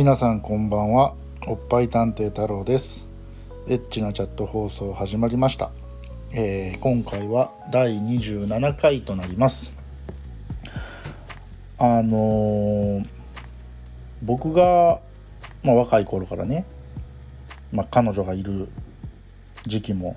[0.00, 1.14] 皆さんこんばんは。
[1.46, 3.04] おっぱい探偵太郎です。
[3.68, 5.72] エッチなチャット放送始まりました、
[6.32, 9.74] えー、今回は第27回となります。
[11.76, 13.06] あのー、
[14.22, 15.00] 僕が、
[15.62, 16.64] まあ、若い頃からね、
[17.70, 18.68] まあ、彼女がいる
[19.66, 20.16] 時期も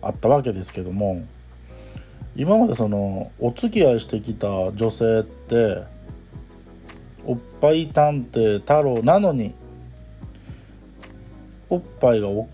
[0.00, 1.22] あったわけですけども
[2.36, 5.92] 今までそのお付き合いしてきた女性って
[7.26, 9.54] おっぱい探偵太郎なのに
[11.70, 12.48] おっぱいが大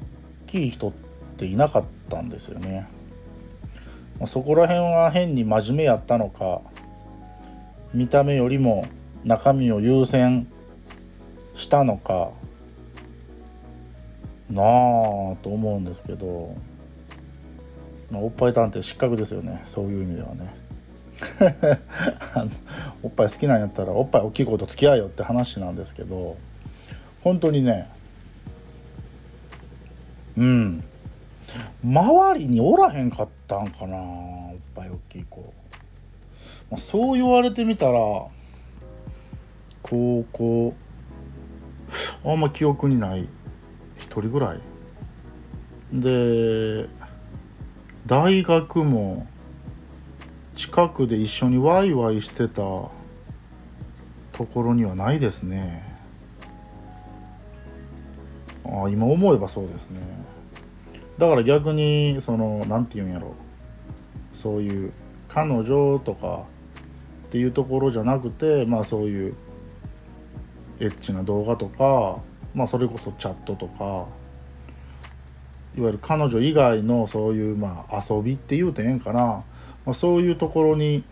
[0.47, 0.93] きい人っ
[1.37, 2.89] ていなかったんですよね。
[4.19, 6.61] まあ、そこら辺は変に真面目やったのか
[7.95, 8.87] 見た目よりも
[9.25, 10.47] 中身を優先
[11.55, 12.31] したのか
[14.51, 14.65] なあ
[15.43, 16.55] と思うんですけど、
[18.11, 20.55] まあ、おっぱい探偵失格ですよねそういう意味ではね。
[23.03, 26.37] おっぱい好きなんやったらおっぱい大きい子と付き合えよって話なんですけど
[27.23, 27.89] 本当にね
[30.37, 30.85] うん。
[31.85, 35.41] 周りにおらへんかったんかなおっぱい大きい子、
[36.71, 37.99] まあ、そう言われてみたら
[39.83, 40.75] 高校
[42.25, 43.23] あんま記憶にない
[43.99, 44.61] 1人ぐらい。
[45.93, 46.89] で
[48.07, 49.27] 大学も
[50.61, 52.91] 近くで一緒にワイワイしてたと
[54.53, 55.83] ころにはないですね。
[58.67, 60.01] あ今思えばそうですね。
[61.17, 63.33] だから逆にその何て言うんやろ。
[64.35, 64.93] そういう
[65.29, 66.45] 彼女とか
[67.29, 69.35] っていうところじゃなくてまあそういう
[70.79, 72.19] エッチな動画とか
[72.55, 73.85] まあそれこそチャットとか
[75.75, 79.43] いわゆる彼女以外のそういうまあ遊びっていうてええんかな。
[79.87, 81.05] まあ、そういうところに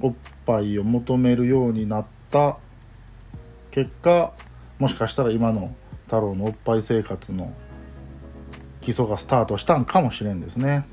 [0.00, 2.58] おっぱいを求めるようになった
[3.70, 4.32] 結果
[4.78, 7.52] もしかしたら今の太郎のおっぱい生活の
[8.80, 10.86] 基礎がスタートしたんかもしれんですね。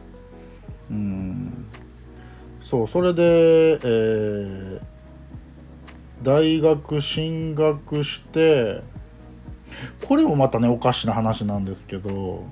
[0.89, 1.66] うん
[2.61, 4.81] そうそれで、えー、
[6.22, 8.81] 大学進学して
[10.07, 12.45] これもまたねおかしな話なんですけど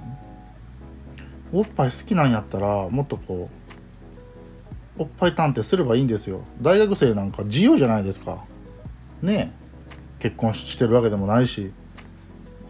[1.52, 3.50] おっぱい好きなんやったらもっとこ
[4.98, 6.42] うおっぱい探偵すればいいんですよ。
[6.62, 8.44] 大学生なんか自由じゃないですか。
[9.22, 9.59] ねえ。
[10.20, 11.72] 結婚してるわけでもないし、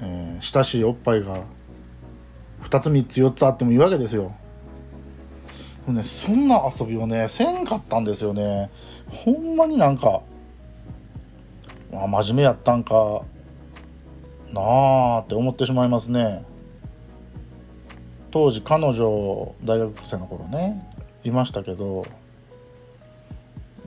[0.01, 1.41] えー、親しいおっぱいが
[2.63, 4.33] 2つ3つ4つあってもいいわけですよ。
[5.87, 8.69] ね、そんな遊びをねせんかったんですよね。
[9.09, 10.21] ほんまになんか、
[11.91, 13.23] まあ、真面目やったんか
[14.53, 16.43] なあって思ってしまいますね。
[18.31, 20.85] 当時彼女大学生の頃ね
[21.23, 22.05] いましたけど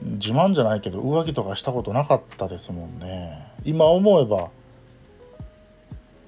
[0.03, 3.47] 自慢じゃないけど浮気とかしたことなかったですもんね。
[3.63, 4.49] 今思えば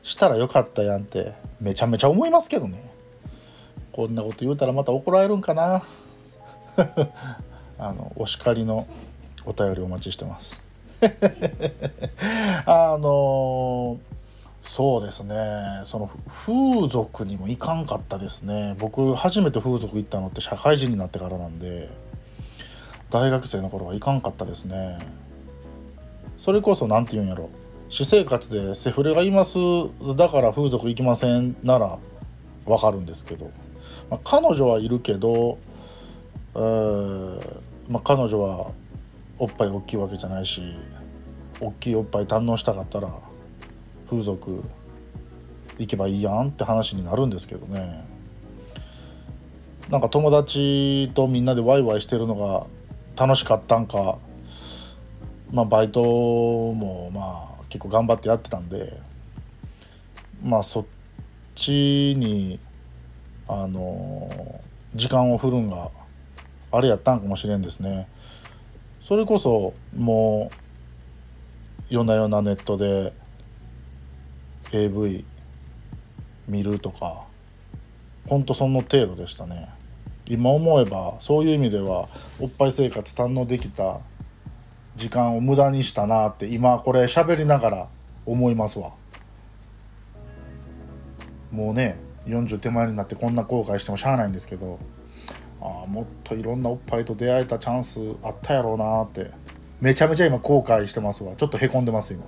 [0.03, 2.89] したらよかったやんってめちゃめちゃ思いますけどね。
[3.91, 5.83] こんなこと言うたらまた怒られるんかな。
[7.77, 8.87] あのお叱りの
[9.45, 10.61] お便りお待ちしてます。
[12.65, 14.14] あのー
[14.67, 15.81] そうですね。
[15.85, 18.75] その風俗にも行かんかったですね。
[18.79, 21.89] 僕初めて風俗行ったのって社会人になってからなんで
[23.09, 24.99] 大学生の頃は行かんかったですね。
[26.37, 27.49] それこそ何て言うんやろ。
[27.89, 29.57] 私生活でセフレがいます。
[30.17, 31.97] だから風俗行きませんなら
[32.65, 33.51] わかるんですけど、
[34.09, 35.57] まあ、彼女はいるけど、
[36.55, 38.71] えーまあ、彼女は
[39.37, 40.61] おっぱい大きいわけじゃないし
[41.59, 43.09] 大きいおっぱい堪能したかったら
[44.15, 44.63] 風俗
[45.77, 48.05] 行けばいいやんって話になるんですけどね。
[49.89, 52.65] なんか友達とみんなでワイワイしてるのが
[53.23, 54.17] 楽しかったんか
[55.51, 58.99] まあバイトもまあ結構頑張ってやってたんで
[60.43, 60.85] まあそっ
[61.53, 62.59] ちに
[63.47, 64.61] あの
[64.95, 65.91] 時間を振るんが
[66.71, 68.07] あれやったんかもしれんですね。
[69.03, 70.55] それこそもう
[71.89, 73.13] 夜な夜なネットで
[74.75, 75.25] AV
[76.47, 77.23] 見るとか
[78.27, 79.69] ほんとその程度でしたね。
[80.27, 83.99] 今思えばそういう意味ではおっぱい生活堪能できた
[84.95, 87.87] 時間を無駄にしたなって今これ喋りながら
[88.25, 88.91] 思いますわ。
[91.51, 94.79] もうね40手前になってこんな後悔してもしゃあないんですけど
[95.61, 99.29] ああもっといろんなおっぱいと出会えたチャンスあったやろうなって
[99.79, 101.35] めちゃめちゃ今後悔してますわ。
[101.35, 102.23] ちょっとへこんでます今。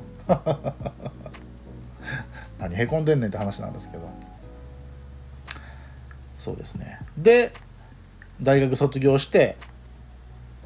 [2.59, 4.09] 何へこんでんねんって話なんですけど。
[6.37, 6.99] そうですね。
[7.17, 7.53] で
[8.41, 9.57] 大学卒業して、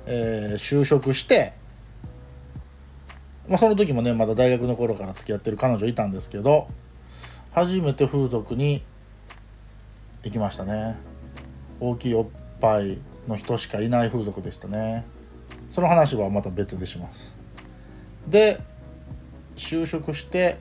[0.06, 1.54] えー、就職して
[3.48, 6.68] まあ、その時もねまだ大学の頃から付き合ってる彼女いたんですけど
[7.52, 8.84] 初めて風俗に
[10.24, 10.98] 行きましたね。
[11.80, 12.28] 大きいおっ
[12.62, 15.04] ぱいの人しかいない風俗でしたね。
[15.70, 17.34] その話はまた別でします。
[18.28, 18.62] で
[19.58, 20.60] 就職して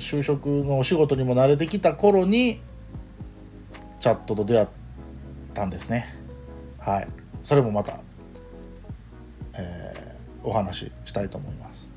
[0.00, 2.60] 就職のお仕事にも慣れてきた頃に
[4.00, 4.68] チャットと出会っ
[5.54, 6.14] たんですね。
[6.78, 7.08] はい。
[7.42, 8.00] それもまた、
[9.54, 11.90] えー、お話ししたいと思います。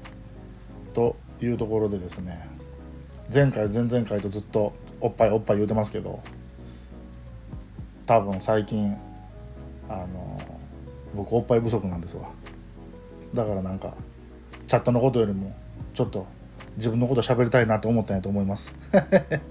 [0.94, 2.48] というところでですね
[3.34, 6.22] 前回前々回とずっとおっぱいおっぱい言うてますけど
[8.06, 8.96] 多分最近
[9.90, 10.40] あの
[11.16, 12.30] 僕おっぱい不足なんですわ。
[13.34, 13.96] だからなんか
[14.68, 15.56] チャットのことよりも
[15.94, 16.26] ちょっと
[16.78, 18.74] 自分のこと喋りたいなと思ったんやと思います。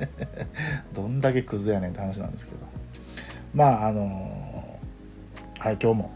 [0.93, 2.59] どんだけクズやねんって話なんですけど。
[3.55, 4.81] まああの
[5.59, 6.11] はい今日も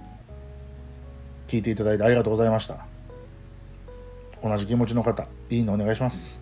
[1.47, 2.85] 聞いていただいてありがとうございました。
[4.43, 6.41] 同じ気持ちの方いいのお願いします。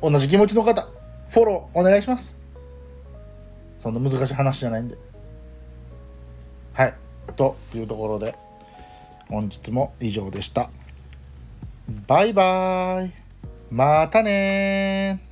[0.00, 0.88] 同じ気持ちの方
[1.28, 2.34] フォローお願いします。
[3.78, 4.96] そんな難しい話じゃないんで。
[6.72, 6.94] はい
[7.36, 8.34] というところで
[9.28, 10.70] 本日も以上でした。
[12.06, 13.21] バイバーイ。
[13.72, 15.31] またね